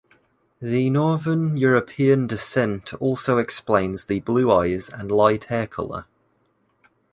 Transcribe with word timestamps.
The 0.59 0.89
Northern 0.89 1.57
European 1.57 2.25
descent 2.25 2.91
also 2.95 3.37
explains 3.37 4.05
the 4.05 4.19
blue 4.21 4.51
eyes 4.51 4.89
and 4.89 5.11
light 5.11 5.43
hair 5.43 5.67
color. 5.67 6.05